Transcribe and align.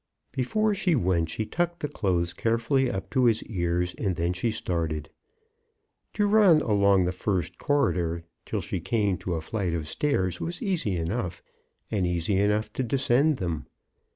Before 0.31 0.73
she 0.73 0.95
went 0.95 1.29
she 1.29 1.45
tucked 1.45 1.81
the 1.81 1.87
clothes 1.87 2.33
care 2.33 2.57
fully 2.57 2.89
up 2.89 3.11
to 3.11 3.25
his 3.25 3.43
ears, 3.43 3.93
and 3.99 4.15
then 4.15 4.33
she 4.33 4.49
started. 4.49 5.11
To 6.15 6.25
run 6.25 6.59
along 6.61 7.05
the 7.05 7.11
first 7.11 7.59
corridor 7.59 8.23
till 8.43 8.61
she 8.61 8.79
came 8.79 9.17
to 9.19 9.35
a 9.35 9.41
flight 9.41 9.75
of 9.75 9.87
stairs 9.87 10.41
was 10.41 10.59
easy 10.59 10.95
enough, 10.95 11.43
and 11.91 12.07
easy 12.07 12.37
enough 12.37 12.73
to 12.73 12.81
descend 12.83 13.37
them. 13.37 13.67